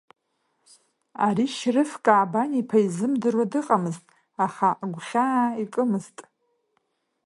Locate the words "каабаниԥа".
2.05-2.77